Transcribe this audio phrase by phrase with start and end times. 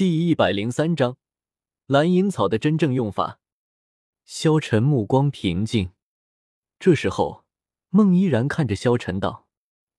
[0.00, 1.18] 第一百零三章，
[1.84, 3.38] 蓝银草的真正用法。
[4.24, 5.92] 萧晨目光平静。
[6.78, 7.44] 这时候，
[7.90, 9.46] 孟依然看着萧晨道：“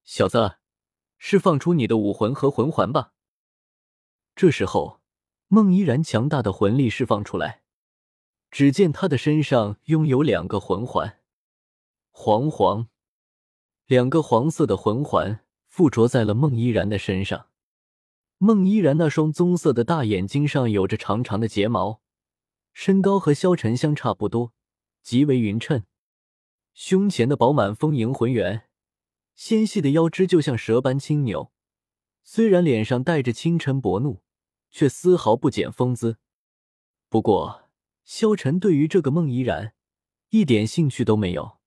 [0.03, 0.55] 小子，
[1.19, 3.13] 释放出你的武魂和魂环吧。”
[4.35, 5.01] 这时候，
[5.47, 7.61] 孟依然强大的魂力释放出来，
[8.49, 11.19] 只见他的身上拥有两个魂环，
[12.09, 12.87] 黄黄，
[13.85, 17.50] 两个黄色的魂环附着在了孟依然的身上。
[18.43, 22.01] 孟依然那双棕色的大眼睛上有着长长的睫毛，
[22.73, 24.51] 身高和萧晨相差不多，
[25.03, 25.83] 极为匀称。
[26.73, 28.63] 胸前的饱满丰盈浑圆，
[29.35, 31.51] 纤细的腰肢就像蛇般轻扭。
[32.23, 34.23] 虽然脸上带着清晨薄怒，
[34.71, 36.17] 却丝毫不减风姿。
[37.09, 37.69] 不过，
[38.03, 39.75] 萧晨对于这个孟依然
[40.29, 41.59] 一点兴趣都没有。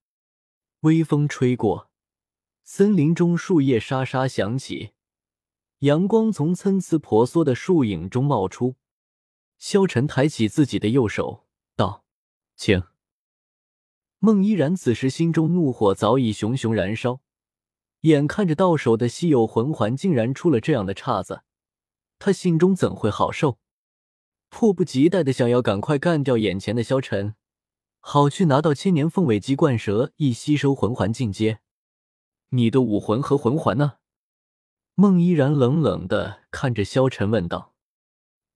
[0.80, 1.88] 微风吹过，
[2.64, 4.93] 森林中树叶沙沙响起。
[5.84, 8.76] 阳光从参差婆娑的树影中冒出，
[9.58, 11.44] 萧晨抬起自己的右手，
[11.76, 12.04] 道
[12.56, 12.84] ：“请。”
[14.18, 17.20] 孟依然此时心中怒火早已熊熊燃烧，
[18.00, 21.42] 眼看着到手的稀有魂环竟然出了这样的岔子，
[22.18, 23.58] 他心中怎会好受？
[24.48, 27.34] 迫不及待的想要赶快干掉眼前的萧晨，
[28.00, 31.58] 好去拿到千年凤尾鸡冠蛇，一吸收魂环进阶。
[32.48, 33.96] 你的武魂和魂环呢？
[34.96, 37.74] 孟依然冷冷的看着萧晨问道：“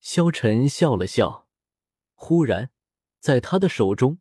[0.00, 1.48] 萧晨笑了笑，
[2.14, 2.70] 忽然，
[3.18, 4.20] 在他的手中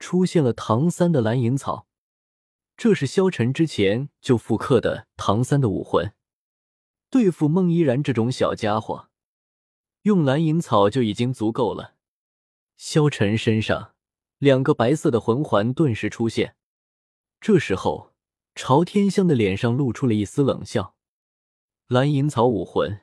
[0.00, 1.86] 出现了唐三的蓝银草。
[2.76, 6.12] 这是萧晨之前就复刻的唐三的武魂。
[7.10, 9.08] 对付孟依然这种小家伙，
[10.02, 11.94] 用蓝银草就已经足够了。”
[12.76, 13.94] 萧晨身上
[14.38, 16.56] 两个白色的魂环顿时出现。
[17.40, 18.12] 这时候，
[18.56, 20.95] 朝天香的脸上露出了一丝冷笑。
[21.88, 23.02] 蓝银草武魂，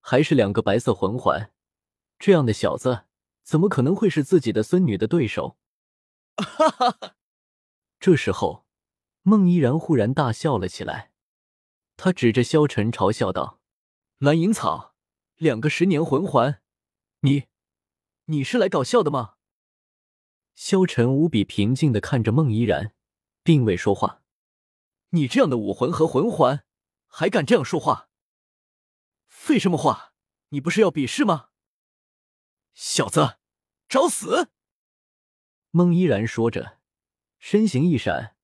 [0.00, 1.52] 还是两个白色魂环，
[2.18, 3.04] 这样的小子
[3.44, 5.56] 怎么可能会是自己的孙女的对手？
[6.36, 7.14] 哈哈哈！
[8.00, 8.66] 这时候，
[9.22, 11.12] 孟依然忽然大笑了起来，
[11.96, 13.60] 他指着萧晨嘲笑道
[14.18, 14.96] ：“蓝银草，
[15.36, 16.60] 两个十年魂环，
[17.20, 17.44] 你，
[18.24, 19.34] 你是来搞笑的吗？”
[20.56, 22.94] 萧晨无比平静的看着孟依然，
[23.44, 24.22] 并未说话。
[25.10, 26.64] 你这样的武魂和魂环，
[27.06, 28.08] 还敢这样说话？
[29.44, 30.14] 废什么话！
[30.48, 31.48] 你不是要比试吗？
[32.72, 33.36] 小子，
[33.86, 34.48] 找死！
[35.70, 36.78] 孟依然说着，
[37.38, 38.36] 身形一闪，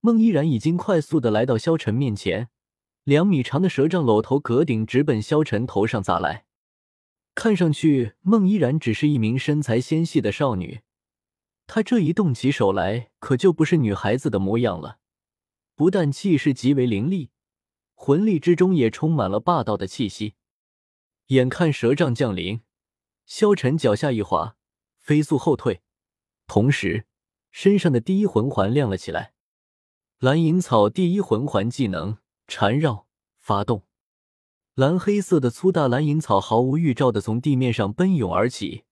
[0.00, 2.48] 孟依然已经快速的来到萧晨面前，
[3.04, 6.46] 两米长的蛇杖搂头阁顶直奔萧晨头上砸来。
[7.34, 10.80] 看上去，孟依然只是一名身材纤细的少女，
[11.66, 14.98] 她这一动起手来，可就不是女孩子的模样了。
[15.74, 17.32] 不但气势极为凌厉，
[17.94, 20.36] 魂力之中也充满了霸道的气息。
[21.28, 22.62] 眼看蛇杖降临，
[23.26, 24.56] 萧晨脚下一滑，
[24.96, 25.82] 飞速后退，
[26.46, 27.06] 同时
[27.50, 29.34] 身上的第一魂环亮了起来。
[30.20, 32.16] 蓝银草第一魂环技能
[32.46, 33.06] 缠绕
[33.36, 33.86] 发动，
[34.74, 38.84] 蓝黑色的粗大蓝银草毫无预兆的从地面上奔涌而起，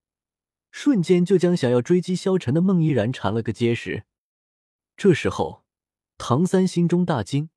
[0.71, 4.05] 瞬间就将想要追击萧晨的孟依然缠了个结实。
[4.95, 5.65] 这时候，
[6.19, 7.49] 唐三心中大惊，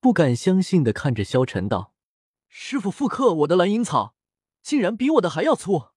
[0.00, 1.92] 不敢相信的看着萧晨道。
[2.58, 4.16] 师傅复刻我的蓝银草，
[4.62, 5.88] 竟然比我的还要粗。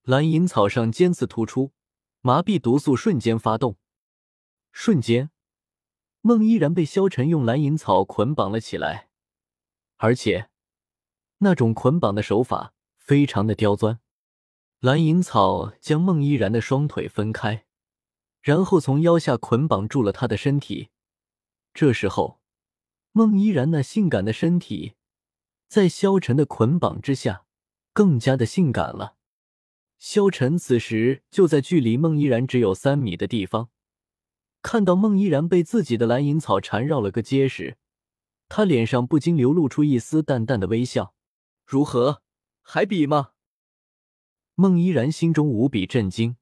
[0.00, 1.74] 蓝银草上尖刺突出，
[2.22, 3.76] 麻痹毒素瞬间发动。
[4.72, 5.30] 瞬间，
[6.22, 9.10] 孟依然被萧晨用蓝银草捆绑了起来，
[9.96, 10.48] 而且
[11.38, 14.00] 那种捆绑的手法非常的刁钻。
[14.80, 17.66] 蓝银草将孟依然的双腿分开，
[18.40, 20.88] 然后从腰下捆绑住了她的身体。
[21.74, 22.40] 这时候，
[23.12, 24.94] 孟依然那性感的身体。
[25.74, 27.46] 在萧晨的捆绑之下，
[27.92, 29.16] 更加的性感了。
[29.98, 33.70] 萧晨此时就在距离孟依然只有三米的地方，
[34.62, 37.76] 看到孟依然被自己的蓝银草缠绕了个结实，
[38.48, 41.12] 他脸上不禁流露出一丝淡淡的微笑。
[41.66, 42.22] 如何，
[42.62, 43.30] 还比吗？
[44.54, 46.36] 孟依然心中无比震惊，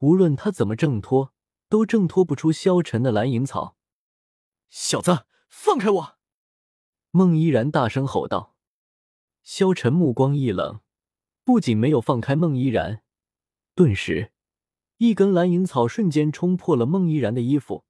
[0.00, 1.32] 无论他怎么挣脱，
[1.68, 3.76] 都挣脱不出萧晨的蓝银草。
[4.68, 6.19] 小子，放开我！
[7.12, 8.54] 孟依然大声吼道
[9.42, 10.80] ：“萧晨目光一冷，
[11.42, 13.02] 不仅没有放开孟依然，
[13.74, 14.30] 顿时，
[14.98, 17.84] 一根蓝银草瞬间冲破了孟依然的衣服，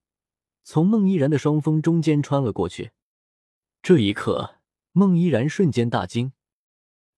[0.62, 2.92] 从孟依然的双峰中间穿了过去。
[3.82, 4.56] 这一刻，
[4.92, 6.32] 孟依然瞬间大惊，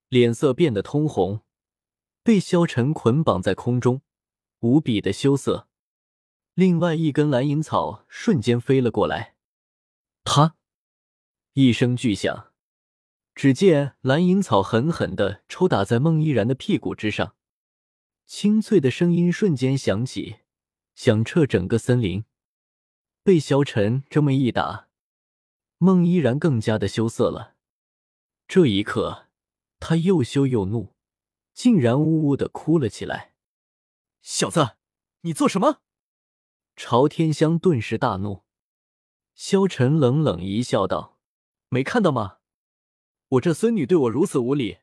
[0.08, 1.42] 脸色变得通红，
[2.24, 4.02] 被萧晨捆绑在空中，
[4.58, 5.68] 无比的羞涩。
[6.54, 9.36] 另外一根蓝银草瞬间飞了过来，
[10.24, 10.56] 他。”
[11.54, 12.50] 一声巨响，
[13.34, 17.36] 只见蓝银草狠狠的抽打在孟依然的屁股之上，
[18.24, 20.36] 清脆的声音瞬间响起，
[20.94, 22.24] 响彻整个森林。
[23.22, 24.88] 被萧晨这么一打，
[25.76, 27.54] 孟依然更加的羞涩了。
[28.48, 29.28] 这一刻，
[29.78, 30.94] 他又羞又怒，
[31.52, 33.34] 竟然呜呜的哭了起来。
[34.22, 34.76] 小子，
[35.20, 35.82] 你做什么？
[36.76, 38.44] 朝天香顿时大怒。
[39.34, 41.11] 萧晨冷冷一笑，道
[41.72, 42.36] ：“没看到吗？
[43.28, 44.80] 我这孙女对我如此无礼，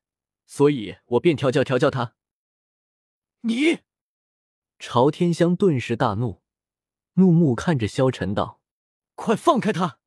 [0.47, 2.15] 所以我便调教调教她。”
[3.41, 3.81] 你！
[4.80, 6.41] 朝天香顿时大怒，
[7.13, 8.59] 怒目看着萧晨道
[9.13, 10.00] ：“快放开他！”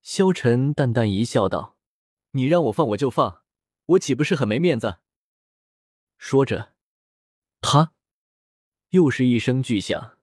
[0.00, 1.76] 萧晨淡淡一笑，道
[2.30, 3.42] ：“你让我放我就放，
[3.86, 4.98] 我岂不是很没面子？”
[6.16, 6.74] 说着，
[7.60, 7.92] 他
[8.90, 10.18] 又是一声巨响，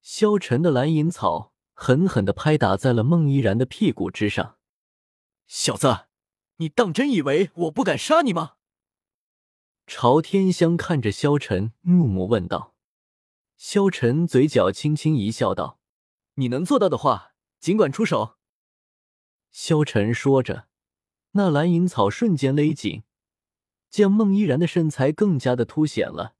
[0.00, 1.52] 萧晨的蓝银草。
[1.74, 4.56] 狠狠的拍打在了孟依然的屁股之上，
[5.54, 6.06] 小子，
[6.56, 8.54] 你当真以为我不敢杀你吗？
[9.86, 12.74] 朝天香看着萧晨，怒目问道。
[13.58, 15.78] 萧晨嘴角轻轻一笑，道
[16.36, 18.38] ：“你能做到的话，尽管出手。”
[19.52, 20.68] 萧晨说着，
[21.32, 23.02] 那蓝银草瞬间勒紧，
[23.90, 26.34] 将孟依然的身材更加的凸显了。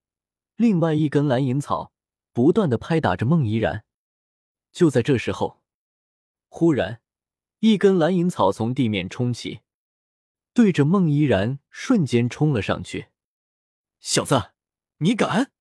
[0.57, 1.93] 另外一根蓝银草
[2.33, 3.85] 不断的拍打着孟依然。
[4.73, 5.61] 就在这时候，
[6.49, 7.02] 忽然，
[7.65, 9.61] 一根蓝银草从地面冲起，
[10.53, 13.07] 对着孟依然瞬间冲了上去。
[14.01, 14.51] 小子，
[14.99, 15.53] 你敢！